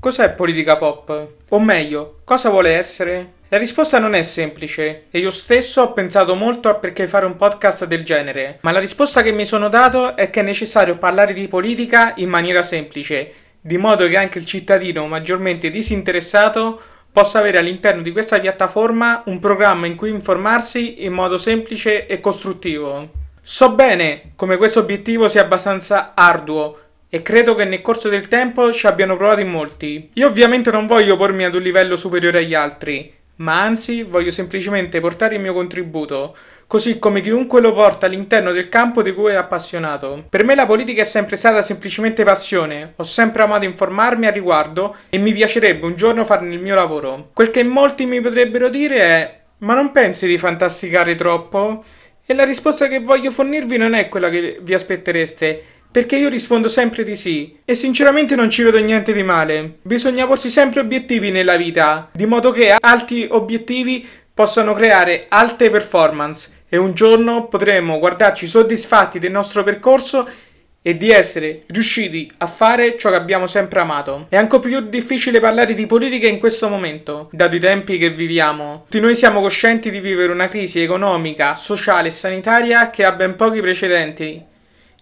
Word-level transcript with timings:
Cos'è 0.00 0.30
politica 0.30 0.76
pop? 0.76 1.28
O 1.48 1.58
meglio, 1.58 2.20
cosa 2.22 2.50
vuole 2.50 2.74
essere? 2.76 3.32
La 3.48 3.58
risposta 3.58 3.98
non 3.98 4.14
è 4.14 4.22
semplice 4.22 5.06
e 5.10 5.18
io 5.18 5.32
stesso 5.32 5.82
ho 5.82 5.92
pensato 5.92 6.36
molto 6.36 6.68
a 6.68 6.76
perché 6.76 7.08
fare 7.08 7.26
un 7.26 7.34
podcast 7.34 7.84
del 7.84 8.04
genere, 8.04 8.58
ma 8.60 8.70
la 8.70 8.78
risposta 8.78 9.22
che 9.22 9.32
mi 9.32 9.44
sono 9.44 9.68
dato 9.68 10.14
è 10.14 10.30
che 10.30 10.38
è 10.38 10.44
necessario 10.44 10.98
parlare 10.98 11.32
di 11.32 11.48
politica 11.48 12.12
in 12.18 12.28
maniera 12.28 12.62
semplice, 12.62 13.32
di 13.60 13.76
modo 13.76 14.06
che 14.06 14.16
anche 14.16 14.38
il 14.38 14.44
cittadino 14.44 15.04
maggiormente 15.08 15.68
disinteressato 15.68 16.80
possa 17.10 17.40
avere 17.40 17.58
all'interno 17.58 18.00
di 18.00 18.12
questa 18.12 18.38
piattaforma 18.38 19.24
un 19.26 19.40
programma 19.40 19.86
in 19.86 19.96
cui 19.96 20.10
informarsi 20.10 21.04
in 21.04 21.12
modo 21.12 21.38
semplice 21.38 22.06
e 22.06 22.20
costruttivo. 22.20 23.10
So 23.42 23.72
bene 23.72 24.30
come 24.36 24.58
questo 24.58 24.78
obiettivo 24.78 25.26
sia 25.26 25.42
abbastanza 25.42 26.12
arduo, 26.14 26.87
e 27.08 27.22
credo 27.22 27.54
che 27.54 27.64
nel 27.64 27.80
corso 27.80 28.08
del 28.08 28.28
tempo 28.28 28.72
ci 28.72 28.86
abbiano 28.86 29.16
provato 29.16 29.40
in 29.40 29.48
molti. 29.48 30.10
Io 30.14 30.26
ovviamente 30.26 30.70
non 30.70 30.86
voglio 30.86 31.16
pormi 31.16 31.44
ad 31.44 31.54
un 31.54 31.62
livello 31.62 31.96
superiore 31.96 32.38
agli 32.38 32.54
altri, 32.54 33.12
ma 33.36 33.62
anzi 33.62 34.02
voglio 34.02 34.30
semplicemente 34.30 35.00
portare 35.00 35.36
il 35.36 35.40
mio 35.40 35.52
contributo, 35.52 36.36
così 36.66 36.98
come 36.98 37.20
chiunque 37.20 37.60
lo 37.60 37.72
porta 37.72 38.06
all'interno 38.06 38.52
del 38.52 38.68
campo 38.68 39.02
di 39.02 39.14
cui 39.14 39.32
è 39.32 39.36
appassionato. 39.36 40.26
Per 40.28 40.44
me 40.44 40.54
la 40.54 40.66
politica 40.66 41.02
è 41.02 41.04
sempre 41.04 41.36
stata 41.36 41.62
semplicemente 41.62 42.24
passione, 42.24 42.92
ho 42.96 43.04
sempre 43.04 43.42
amato 43.42 43.64
informarmi 43.64 44.26
a 44.26 44.30
riguardo 44.30 44.96
e 45.08 45.18
mi 45.18 45.32
piacerebbe 45.32 45.86
un 45.86 45.94
giorno 45.94 46.24
farne 46.24 46.54
il 46.54 46.60
mio 46.60 46.74
lavoro. 46.74 47.30
Quel 47.32 47.50
che 47.50 47.62
molti 47.62 48.06
mi 48.06 48.20
potrebbero 48.20 48.68
dire 48.68 48.98
è 48.98 49.36
ma 49.60 49.74
non 49.74 49.90
pensi 49.90 50.26
di 50.26 50.38
fantasticare 50.38 51.14
troppo? 51.14 51.82
E 52.24 52.34
la 52.34 52.44
risposta 52.44 52.88
che 52.88 53.00
voglio 53.00 53.30
fornirvi 53.30 53.78
non 53.78 53.94
è 53.94 54.08
quella 54.08 54.28
che 54.28 54.58
vi 54.60 54.74
aspettereste, 54.74 55.64
perché 55.90 56.16
io 56.16 56.28
rispondo 56.28 56.68
sempre 56.68 57.02
di 57.02 57.16
sì 57.16 57.58
e 57.64 57.74
sinceramente 57.74 58.36
non 58.36 58.50
ci 58.50 58.62
vedo 58.62 58.78
niente 58.78 59.12
di 59.12 59.22
male. 59.22 59.78
Bisogna 59.82 60.26
porsi 60.26 60.48
sempre 60.48 60.80
obiettivi 60.80 61.30
nella 61.30 61.56
vita, 61.56 62.08
di 62.12 62.26
modo 62.26 62.50
che 62.50 62.76
alti 62.78 63.26
obiettivi 63.30 64.06
possano 64.32 64.74
creare 64.74 65.26
alte 65.28 65.70
performance 65.70 66.56
e 66.68 66.76
un 66.76 66.92
giorno 66.92 67.48
potremo 67.48 67.98
guardarci 67.98 68.46
soddisfatti 68.46 69.18
del 69.18 69.32
nostro 69.32 69.64
percorso 69.64 70.28
e 70.80 70.96
di 70.96 71.10
essere 71.10 71.64
riusciti 71.66 72.30
a 72.38 72.46
fare 72.46 72.96
ciò 72.96 73.10
che 73.10 73.16
abbiamo 73.16 73.46
sempre 73.46 73.80
amato. 73.80 74.26
È 74.28 74.36
ancora 74.36 74.62
più 74.62 74.80
difficile 74.80 75.40
parlare 75.40 75.74
di 75.74 75.86
politica 75.86 76.28
in 76.28 76.38
questo 76.38 76.68
momento, 76.68 77.28
dato 77.32 77.56
i 77.56 77.60
tempi 77.60 77.98
che 77.98 78.10
viviamo. 78.10 78.84
Tutti 78.84 79.00
noi 79.00 79.14
siamo 79.14 79.40
coscienti 79.40 79.90
di 79.90 80.00
vivere 80.00 80.32
una 80.32 80.48
crisi 80.48 80.80
economica, 80.80 81.54
sociale 81.54 82.08
e 82.08 82.12
sanitaria 82.12 82.90
che 82.90 83.04
ha 83.04 83.12
ben 83.12 83.34
pochi 83.34 83.60
precedenti 83.60 84.56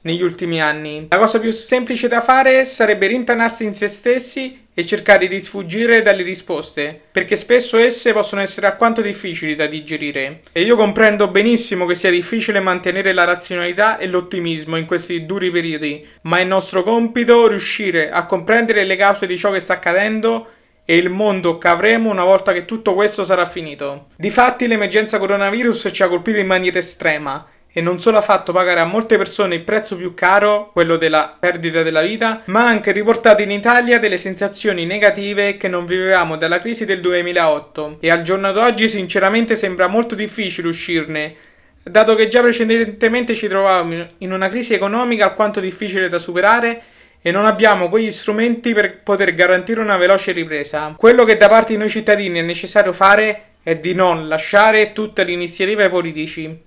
negli 0.07 0.23
ultimi 0.23 0.63
anni. 0.63 1.09
La 1.11 1.19
cosa 1.19 1.41
più 1.41 1.51
semplice 1.51 2.07
da 2.07 2.21
fare 2.21 2.65
sarebbe 2.65 3.09
rintanarsi 3.09 3.65
in 3.65 3.75
se 3.75 3.89
stessi 3.89 4.65
e 4.73 4.87
cercare 4.87 5.27
di 5.27 5.41
sfuggire 5.41 6.01
dalle 6.03 6.23
risposte, 6.23 6.99
perché 7.11 7.35
spesso 7.35 7.77
esse 7.77 8.13
possono 8.13 8.41
essere 8.41 8.67
alquanto 8.67 9.03
difficili 9.03 9.55
da 9.55 9.67
digerire. 9.67 10.43
E 10.53 10.61
io 10.61 10.77
comprendo 10.77 11.29
benissimo 11.29 11.87
che 11.87 11.95
sia 11.95 12.11
difficile 12.11 12.61
mantenere 12.61 13.13
la 13.13 13.25
razionalità 13.25 13.99
e 13.99 14.07
l'ottimismo 14.07 14.77
in 14.77 14.87
questi 14.87 15.27
duri 15.27 15.51
periodi, 15.51 16.07
ma 16.23 16.39
è 16.39 16.45
nostro 16.45 16.83
compito 16.83 17.49
riuscire 17.49 18.11
a 18.11 18.27
comprendere 18.27 18.85
le 18.85 18.97
cause 18.97 19.27
di 19.27 19.37
ciò 19.37 19.51
che 19.51 19.61
sta 19.61 19.75
accadendo 19.75 20.51
e 20.85 20.97
il 20.97 21.09
mondo 21.09 21.59
che 21.59 21.67
avremo 21.67 22.11
una 22.11 22.23
volta 22.23 22.53
che 22.53 22.65
tutto 22.65 22.95
questo 22.95 23.25
sarà 23.25 23.45
finito. 23.45 24.11
Difatti 24.17 24.69
l'emergenza 24.69 25.19
coronavirus 25.19 25.89
ci 25.93 26.05
ha 26.05 26.09
colpito 26.09 26.39
in 26.39 26.47
maniera 26.47 26.79
estrema 26.79 27.45
e 27.77 27.83
non 27.83 27.99
solo 27.99 28.17
ha 28.17 28.23
fatto 28.23 28.53
pagare 28.53 28.81
a 28.81 28.87
molte 28.87 29.19
persone 29.19 29.57
il 29.57 29.61
prezzo 29.61 29.97
più 29.97 30.15
caro, 30.15 30.71
quello 30.73 30.97
della 30.97 31.37
perdita 31.39 31.83
della 31.83 32.01
vita, 32.01 32.41
ma 32.47 32.63
ha 32.63 32.69
anche 32.69 32.91
riportato 32.91 33.43
in 33.43 33.51
Italia 33.51 33.99
delle 33.99 34.17
sensazioni 34.17 34.87
negative 34.87 35.59
che 35.59 35.69
non 35.69 35.85
vivevamo 35.85 36.39
dalla 36.39 36.59
crisi 36.59 36.87
del 36.87 37.03
2008 37.03 37.99
e 38.01 38.11
al 38.11 38.23
giorno 38.23 38.51
d'oggi 38.53 38.89
sinceramente 38.89 39.57
sembra 39.57 39.89
molto 39.89 40.15
difficile 40.15 40.69
uscirne, 40.69 41.35
dato 41.83 42.15
che 42.15 42.29
già 42.29 42.41
precedentemente 42.41 43.35
ci 43.35 43.47
trovavamo 43.47 44.07
in 44.19 44.33
una 44.33 44.49
crisi 44.49 44.73
economica 44.73 45.27
alquanto 45.27 45.61
difficile 45.61 46.09
da 46.09 46.19
superare 46.19 46.83
e 47.21 47.31
non 47.31 47.45
abbiamo 47.45 47.91
quegli 47.91 48.11
strumenti 48.11 48.73
per 48.73 49.03
poter 49.03 49.35
garantire 49.35 49.83
una 49.83 49.99
veloce 49.99 50.33
ripresa. 50.33 50.95
Quello 50.97 51.25
che 51.25 51.37
da 51.37 51.49
parte 51.51 51.75
di 51.75 51.79
noi 51.79 51.91
cittadini 51.91 52.39
è 52.39 52.43
necessario 52.43 52.95
fare 52.95 53.43
è 53.67 53.75
di 53.75 53.95
non 53.95 54.29
lasciare 54.29 54.93
tutte 54.93 55.25
le 55.25 55.33
iniziative 55.33 55.83
ai 55.83 55.91
politici. 55.91 56.63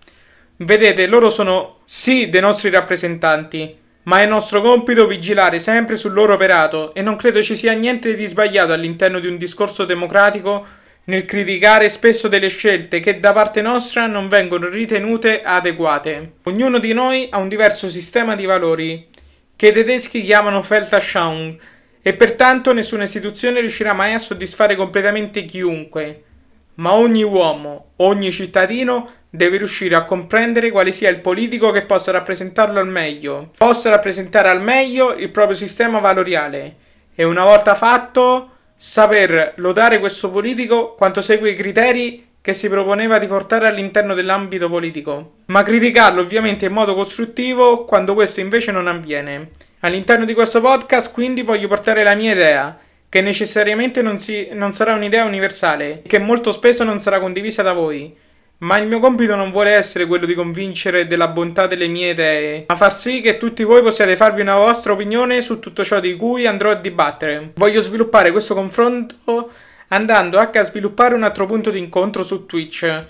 Vedete, 0.62 1.08
loro 1.08 1.30
sono 1.30 1.78
sì 1.86 2.28
dei 2.28 2.42
nostri 2.42 2.70
rappresentanti, 2.70 3.78
ma 4.04 4.22
è 4.22 4.26
nostro 4.26 4.60
compito 4.60 5.08
vigilare 5.08 5.58
sempre 5.58 5.96
sul 5.96 6.12
loro 6.12 6.34
operato 6.34 6.94
e 6.94 7.02
non 7.02 7.16
credo 7.16 7.42
ci 7.42 7.56
sia 7.56 7.72
niente 7.72 8.14
di 8.14 8.26
sbagliato 8.26 8.74
all'interno 8.74 9.22
di 9.22 9.28
un 9.28 9.38
discorso 9.38 9.86
democratico 9.86 10.68
nel 11.06 11.24
criticare 11.24 11.88
spesso 11.88 12.28
delle 12.28 12.50
scelte 12.50 13.00
che 13.00 13.22
da 13.22 13.32
parte 13.32 13.62
nostra 13.62 14.06
non 14.06 14.28
vengono 14.28 14.68
ritenute 14.68 15.42
adeguate. 15.42 16.34
Ognuno 16.44 16.78
di 16.78 16.92
noi 16.92 17.30
ha 17.32 17.38
un 17.38 17.48
diverso 17.48 17.90
sistema 17.90 18.36
di 18.36 18.44
valori, 18.44 19.08
che 19.56 19.68
i 19.70 19.72
tedeschi 19.72 20.26
chiamano 20.26 20.62
Weltanschauung, 20.70 21.58
e 22.02 22.14
pertanto 22.16 22.74
nessuna 22.74 23.04
istituzione 23.04 23.62
riuscirà 23.62 23.94
mai 23.94 24.14
a 24.14 24.20
soddisfare 24.20 24.76
completamente 24.76 25.46
chiunque. 25.46 26.24
Ma 26.80 26.94
ogni 26.94 27.24
uomo, 27.24 27.92
ogni 27.98 28.32
cittadino 28.32 29.10
deve 29.30 29.58
riuscire 29.58 29.96
a 29.96 30.06
comprendere 30.06 30.72
quale 30.72 30.92
sia 30.92 31.10
il 31.10 31.20
politico 31.20 31.72
che 31.72 31.84
possa 31.84 32.12
rappresentarlo 32.12 32.80
al 32.80 32.88
meglio, 32.88 33.52
possa 33.58 33.90
rappresentare 33.90 34.50
al 34.50 34.62
meglio 34.62 35.14
il 35.14 35.30
proprio 35.30 35.58
sistema 35.58 36.00
valoriale 36.00 36.76
e 37.14 37.26
una 37.26 37.44
volta 37.44 37.76
fatto 37.76 38.52
saper 38.76 39.54
lodare 39.58 40.00
questo 40.00 40.32
politico 40.32 40.96
quanto 40.96 41.22
segue 41.22 41.52
i 41.52 41.56
criteri 41.56 42.28
che 42.42 42.54
si 42.54 42.70
proponeva 42.70 43.20
di 43.20 43.28
portare 43.28 43.68
all'interno 43.68 44.14
dell'ambito 44.14 44.70
politico, 44.70 45.34
ma 45.48 45.64
criticarlo 45.64 46.22
ovviamente 46.22 46.66
in 46.66 46.72
modo 46.72 46.96
costruttivo 46.96 47.84
quando 47.84 48.14
questo 48.14 48.40
invece 48.40 48.72
non 48.72 48.88
avviene. 48.88 49.50
All'interno 49.82 50.24
di 50.24 50.34
questo 50.34 50.62
podcast 50.62 51.12
quindi 51.12 51.42
voglio 51.42 51.68
portare 51.68 52.04
la 52.04 52.16
mia 52.16 52.32
idea, 52.32 52.80
che 53.10 53.22
necessariamente 53.22 54.02
non, 54.02 54.20
si, 54.20 54.50
non 54.52 54.74
sarà 54.74 54.94
un'idea 54.94 55.26
universale, 55.26 56.04
che 56.06 56.20
molto 56.20 56.52
spesso 56.52 56.84
non 56.84 57.00
sarà 57.00 57.20
condivisa 57.20 57.64
da 57.64 57.74
voi 57.74 58.16
ma 58.60 58.78
il 58.78 58.88
mio 58.88 59.00
compito 59.00 59.36
non 59.36 59.52
vuole 59.52 59.72
essere 59.72 60.06
quello 60.06 60.26
di 60.26 60.34
convincere 60.34 61.08
della 61.08 61.30
bontà 61.30 61.68
delle 61.68 61.88
mie 61.88 62.12
idee, 62.12 62.66
ma 62.68 62.76
far 62.76 62.94
sì 62.94 63.22
che 63.22 63.38
tutti 63.38 63.64
voi 63.64 63.82
possiate 63.82 64.16
farvi 64.16 64.42
una 64.42 64.56
vostra 64.56 64.92
opinione 64.94 65.42
su 65.42 65.60
tutto 65.60 65.84
ciò 65.84 66.00
di 66.00 66.16
cui 66.18 66.46
andrò 66.46 66.72
a 66.72 66.76
dibattere. 66.76 67.52
Voglio 67.56 67.82
sviluppare 67.82 68.32
questo 68.32 68.54
confronto 68.54 69.50
andando 69.90 70.38
anche 70.38 70.60
a 70.60 70.64
sviluppare 70.64 71.16
un 71.16 71.24
altro 71.24 71.46
punto 71.46 71.70
di 71.70 71.80
incontro 71.80 72.24
su 72.24 72.46
Twitch, 72.46 73.06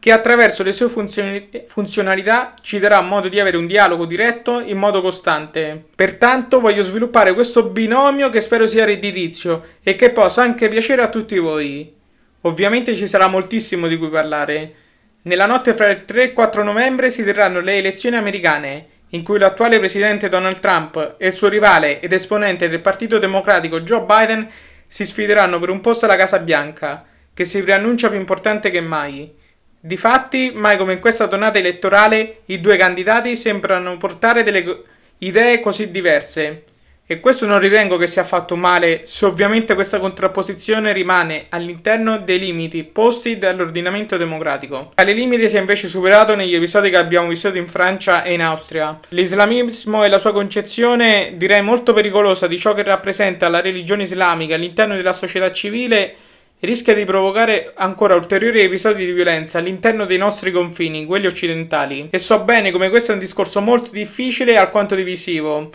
che 0.00 0.12
attraverso 0.12 0.62
le 0.62 0.72
sue 0.72 0.88
funzionalità 0.88 2.54
ci 2.62 2.78
darà 2.78 3.02
modo 3.02 3.28
di 3.28 3.38
avere 3.38 3.58
un 3.58 3.66
dialogo 3.66 4.06
diretto 4.06 4.60
in 4.60 4.78
modo 4.78 5.02
costante. 5.02 5.84
Pertanto 5.94 6.58
voglio 6.58 6.82
sviluppare 6.82 7.34
questo 7.34 7.68
binomio 7.68 8.30
che 8.30 8.40
spero 8.40 8.66
sia 8.66 8.86
redditizio 8.86 9.62
e 9.82 9.96
che 9.96 10.10
possa 10.10 10.40
anche 10.40 10.68
piacere 10.68 11.02
a 11.02 11.10
tutti 11.10 11.38
voi. 11.38 11.94
Ovviamente 12.42 12.96
ci 12.96 13.06
sarà 13.06 13.26
moltissimo 13.26 13.86
di 13.88 13.98
cui 13.98 14.08
parlare. 14.08 14.74
Nella 15.22 15.44
notte 15.44 15.74
fra 15.74 15.90
il 15.90 16.06
3 16.06 16.22
e 16.22 16.24
il 16.24 16.32
4 16.32 16.62
novembre 16.64 17.10
si 17.10 17.22
terranno 17.22 17.60
le 17.60 17.76
elezioni 17.76 18.16
americane, 18.16 18.86
in 19.10 19.22
cui 19.22 19.38
l'attuale 19.38 19.78
presidente 19.78 20.30
Donald 20.30 20.60
Trump 20.60 21.16
e 21.18 21.26
il 21.26 21.32
suo 21.34 21.48
rivale 21.48 22.00
ed 22.00 22.14
esponente 22.14 22.70
del 22.70 22.80
Partito 22.80 23.18
Democratico 23.18 23.82
Joe 23.82 24.06
Biden 24.06 24.48
si 24.86 25.04
sfideranno 25.04 25.58
per 25.58 25.68
un 25.68 25.82
posto 25.82 26.06
alla 26.06 26.16
Casa 26.16 26.38
Bianca, 26.38 27.04
che 27.34 27.44
si 27.44 27.62
preannuncia 27.62 28.08
più 28.08 28.18
importante 28.18 28.70
che 28.70 28.80
mai. 28.80 29.39
Difatti, 29.82 30.52
mai 30.54 30.76
come 30.76 30.92
in 30.92 31.00
questa 31.00 31.26
tornata 31.26 31.58
elettorale, 31.58 32.40
i 32.46 32.60
due 32.60 32.76
candidati 32.76 33.34
sembrano 33.34 33.96
portare 33.96 34.42
delle 34.42 34.82
idee 35.18 35.58
così 35.60 35.90
diverse. 35.90 36.64
E 37.06 37.18
questo 37.18 37.46
non 37.46 37.58
ritengo 37.58 37.96
che 37.96 38.06
sia 38.06 38.22
fatto 38.22 38.56
male 38.56 39.00
se 39.04 39.24
ovviamente 39.24 39.74
questa 39.74 39.98
contrapposizione 39.98 40.92
rimane 40.92 41.46
all'interno 41.48 42.18
dei 42.18 42.38
limiti 42.38 42.84
posti 42.84 43.38
dall'ordinamento 43.38 44.16
democratico. 44.16 44.92
Tale 44.94 45.12
limite 45.12 45.48
si 45.48 45.56
è 45.56 45.60
invece 45.60 45.88
superato 45.88 46.36
negli 46.36 46.54
episodi 46.54 46.90
che 46.90 46.98
abbiamo 46.98 47.28
vissuto 47.28 47.56
in 47.56 47.66
Francia 47.66 48.22
e 48.22 48.34
in 48.34 48.42
Austria. 48.42 49.00
L'islamismo 49.08 50.04
e 50.04 50.08
la 50.08 50.18
sua 50.18 50.32
concezione, 50.32 51.32
direi 51.36 51.62
molto 51.62 51.94
pericolosa, 51.94 52.46
di 52.46 52.58
ciò 52.58 52.74
che 52.74 52.84
rappresenta 52.84 53.48
la 53.48 53.60
religione 53.60 54.02
islamica 54.02 54.54
all'interno 54.54 54.94
della 54.94 55.14
società 55.14 55.50
civile 55.50 56.14
rischia 56.60 56.94
di 56.94 57.04
provocare 57.04 57.72
ancora 57.74 58.14
ulteriori 58.14 58.60
episodi 58.60 59.04
di 59.06 59.12
violenza 59.12 59.58
all'interno 59.58 60.04
dei 60.04 60.18
nostri 60.18 60.50
confini, 60.50 61.06
quelli 61.06 61.26
occidentali. 61.26 62.08
E 62.10 62.18
so 62.18 62.40
bene 62.44 62.70
come 62.70 62.90
questo 62.90 63.10
è 63.10 63.14
un 63.14 63.20
discorso 63.20 63.60
molto 63.60 63.90
difficile 63.90 64.52
e 64.52 64.56
alquanto 64.56 64.94
divisivo 64.94 65.70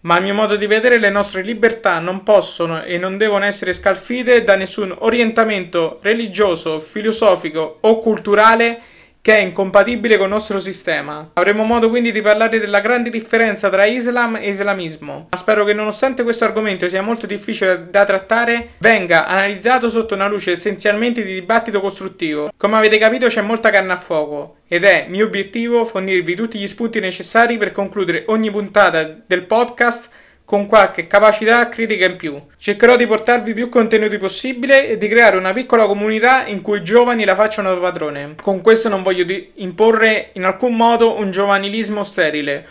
ma 0.00 0.14
a 0.14 0.20
mio 0.20 0.34
modo 0.34 0.56
di 0.56 0.66
vedere 0.66 0.98
le 0.98 1.10
nostre 1.10 1.42
libertà 1.42 1.98
non 1.98 2.22
possono 2.22 2.84
e 2.84 2.98
non 2.98 3.18
devono 3.18 3.44
essere 3.44 3.72
scalfite 3.72 4.44
da 4.44 4.54
nessun 4.54 4.94
orientamento 5.00 5.98
religioso, 6.02 6.78
filosofico 6.78 7.78
o 7.80 7.98
culturale 7.98 8.80
che 9.28 9.36
è 9.36 9.40
incompatibile 9.40 10.16
con 10.16 10.28
il 10.28 10.32
nostro 10.32 10.58
sistema. 10.58 11.32
Avremo 11.34 11.62
modo 11.62 11.90
quindi 11.90 12.12
di 12.12 12.22
parlare 12.22 12.58
della 12.58 12.80
grande 12.80 13.10
differenza 13.10 13.68
tra 13.68 13.84
Islam 13.84 14.36
e 14.36 14.48
islamismo, 14.48 15.26
ma 15.28 15.36
spero 15.36 15.66
che 15.66 15.74
nonostante 15.74 16.22
questo 16.22 16.46
argomento 16.46 16.88
sia 16.88 17.02
molto 17.02 17.26
difficile 17.26 17.90
da 17.90 18.06
trattare, 18.06 18.70
venga 18.78 19.26
analizzato 19.26 19.90
sotto 19.90 20.14
una 20.14 20.28
luce 20.28 20.52
essenzialmente 20.52 21.22
di 21.22 21.34
dibattito 21.34 21.82
costruttivo. 21.82 22.50
Come 22.56 22.76
avete 22.76 22.96
capito 22.96 23.26
c'è 23.26 23.42
molta 23.42 23.68
carne 23.68 23.92
a 23.92 23.98
fuoco 23.98 24.60
ed 24.66 24.84
è 24.84 25.04
mio 25.10 25.26
obiettivo 25.26 25.84
fornirvi 25.84 26.34
tutti 26.34 26.58
gli 26.58 26.66
spunti 26.66 26.98
necessari 26.98 27.58
per 27.58 27.72
concludere 27.72 28.24
ogni 28.28 28.50
puntata 28.50 29.14
del 29.26 29.44
podcast 29.44 30.08
con 30.48 30.64
qualche 30.64 31.06
capacità 31.06 31.68
critica 31.68 32.06
in 32.06 32.16
più. 32.16 32.40
Cercherò 32.56 32.96
di 32.96 33.04
portarvi 33.06 33.52
più 33.52 33.68
contenuti 33.68 34.16
possibile 34.16 34.88
e 34.88 34.96
di 34.96 35.06
creare 35.06 35.36
una 35.36 35.52
piccola 35.52 35.84
comunità 35.84 36.46
in 36.46 36.62
cui 36.62 36.78
i 36.78 36.82
giovani 36.82 37.26
la 37.26 37.34
facciano 37.34 37.74
da 37.74 37.78
padrone. 37.78 38.34
Con 38.40 38.62
questo 38.62 38.88
non 38.88 39.02
voglio 39.02 39.26
imporre 39.56 40.30
in 40.32 40.44
alcun 40.44 40.74
modo 40.74 41.18
un 41.18 41.30
giovanilismo 41.30 42.02
sterile, 42.02 42.66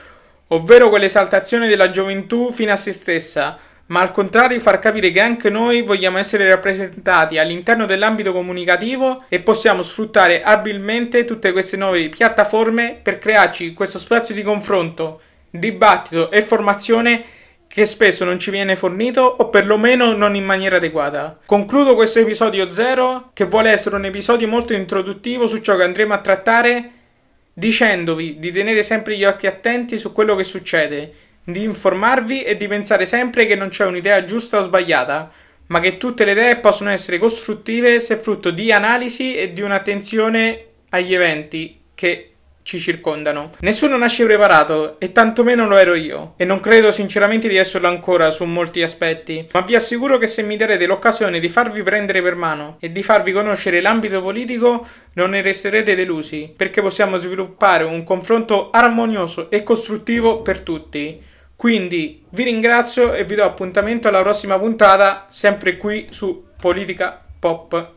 ovvero 0.47 0.89
quell'esaltazione 0.89 1.67
della 1.67 1.91
gioventù 1.91 2.49
fino 2.51 2.71
a 2.71 2.75
se 2.75 2.93
stessa, 2.93 3.59
ma 3.87 3.99
al 3.99 4.09
contrario 4.09 4.59
far 4.59 4.79
capire 4.79 5.11
che 5.11 5.19
anche 5.19 5.51
noi 5.51 5.83
vogliamo 5.83 6.17
essere 6.17 6.49
rappresentati 6.49 7.37
all'interno 7.37 7.85
dell'ambito 7.85 8.33
comunicativo 8.33 9.25
e 9.29 9.39
possiamo 9.41 9.83
sfruttare 9.83 10.41
abilmente 10.41 11.25
tutte 11.25 11.51
queste 11.51 11.77
nuove 11.77 12.09
piattaforme 12.09 12.97
per 12.99 13.19
crearci 13.19 13.73
questo 13.73 13.99
spazio 13.99 14.33
di 14.33 14.41
confronto, 14.41 15.21
dibattito 15.51 16.31
e 16.31 16.41
formazione 16.41 17.35
che 17.77 17.85
spesso 17.85 18.25
non 18.25 18.39
ci 18.39 18.49
viene 18.49 18.75
fornito 18.75 19.21
o 19.21 19.49
perlomeno 19.49 20.13
non 20.13 20.33
in 20.33 20.43
maniera 20.43 20.77
adeguata. 20.77 21.37
Concludo 21.45 21.93
questo 21.93 22.17
episodio 22.17 22.71
0 22.71 23.29
che 23.33 23.45
vuole 23.45 23.69
essere 23.69 23.97
un 23.97 24.05
episodio 24.05 24.47
molto 24.47 24.73
introduttivo 24.73 25.45
su 25.45 25.59
ciò 25.59 25.75
che 25.75 25.83
andremo 25.83 26.15
a 26.15 26.21
trattare 26.21 26.91
dicendovi 27.53 28.39
di 28.39 28.51
tenere 28.51 28.81
sempre 28.81 29.15
gli 29.15 29.23
occhi 29.23 29.45
attenti 29.45 29.99
su 29.99 30.11
quello 30.11 30.35
che 30.35 30.43
succede, 30.43 31.13
di 31.43 31.61
informarvi 31.61 32.41
e 32.41 32.57
di 32.57 32.67
pensare 32.67 33.05
sempre 33.05 33.45
che 33.45 33.53
non 33.53 33.69
c'è 33.69 33.85
un'idea 33.85 34.25
giusta 34.25 34.57
o 34.57 34.61
sbagliata, 34.61 35.31
ma 35.67 35.79
che 35.79 35.97
tutte 35.97 36.25
le 36.25 36.31
idee 36.31 36.57
possono 36.57 36.89
essere 36.89 37.19
costruttive 37.19 37.99
se 37.99 38.17
frutto 38.17 38.49
di 38.49 38.71
analisi 38.71 39.35
e 39.35 39.53
di 39.53 39.61
un'attenzione 39.61 40.65
agli 40.89 41.13
eventi 41.13 41.79
che 41.93 42.36
ci 42.67 42.79
circondano. 42.79 43.51
Nessuno 43.59 43.95
nasce 43.95 44.25
preparato 44.25 44.99
e 44.99 45.13
tantomeno 45.13 45.69
lo 45.69 45.77
ero 45.77 45.95
io 45.95 46.33
e 46.35 46.43
non 46.43 46.59
credo 46.59 46.91
sinceramente 46.91 47.47
di 47.47 47.55
esserlo 47.55 47.87
ancora 47.87 48.29
su 48.29 48.43
molti 48.43 48.83
aspetti, 48.83 49.47
ma 49.53 49.61
vi 49.61 49.73
assicuro 49.73 50.17
che 50.17 50.27
se 50.27 50.41
mi 50.41 50.57
darete 50.57 50.85
l'occasione 50.85 51.39
di 51.39 51.47
farvi 51.47 51.81
prendere 51.81 52.21
per 52.21 52.35
mano 52.35 52.75
e 52.81 52.91
di 52.91 53.03
farvi 53.03 53.31
conoscere 53.31 53.79
l'ambito 53.79 54.21
politico 54.21 54.85
non 55.13 55.29
ne 55.29 55.41
resterete 55.41 55.95
delusi, 55.95 56.53
perché 56.53 56.81
possiamo 56.81 57.15
sviluppare 57.15 57.85
un 57.85 58.03
confronto 58.03 58.69
armonioso 58.69 59.49
e 59.49 59.63
costruttivo 59.63 60.41
per 60.41 60.59
tutti. 60.59 61.23
Quindi 61.55 62.25
vi 62.31 62.43
ringrazio 62.43 63.13
e 63.13 63.23
vi 63.23 63.35
do 63.35 63.45
appuntamento 63.45 64.09
alla 64.09 64.21
prossima 64.21 64.59
puntata, 64.59 65.25
sempre 65.29 65.77
qui 65.77 66.07
su 66.09 66.47
Politica 66.59 67.23
Pop. 67.39 67.95